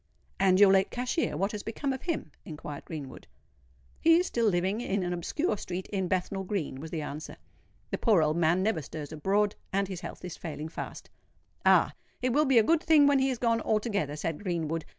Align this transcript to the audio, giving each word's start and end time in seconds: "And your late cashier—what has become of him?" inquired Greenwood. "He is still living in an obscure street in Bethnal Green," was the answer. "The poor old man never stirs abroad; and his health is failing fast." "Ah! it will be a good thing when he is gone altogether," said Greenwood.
"And 0.39 0.59
your 0.59 0.71
late 0.71 0.89
cashier—what 0.89 1.51
has 1.51 1.61
become 1.61 1.93
of 1.93 2.01
him?" 2.01 2.31
inquired 2.43 2.85
Greenwood. 2.85 3.27
"He 3.99 4.17
is 4.17 4.25
still 4.25 4.47
living 4.47 4.81
in 4.81 5.03
an 5.03 5.13
obscure 5.13 5.55
street 5.59 5.85
in 5.89 6.07
Bethnal 6.07 6.43
Green," 6.43 6.79
was 6.79 6.89
the 6.89 7.03
answer. 7.03 7.37
"The 7.91 7.99
poor 7.99 8.23
old 8.23 8.35
man 8.37 8.63
never 8.63 8.81
stirs 8.81 9.11
abroad; 9.11 9.53
and 9.71 9.87
his 9.87 10.01
health 10.01 10.25
is 10.25 10.35
failing 10.37 10.69
fast." 10.69 11.11
"Ah! 11.67 11.93
it 12.19 12.33
will 12.33 12.45
be 12.45 12.57
a 12.57 12.63
good 12.63 12.81
thing 12.81 13.05
when 13.05 13.19
he 13.19 13.29
is 13.29 13.37
gone 13.37 13.61
altogether," 13.61 14.15
said 14.15 14.41
Greenwood. 14.43 14.85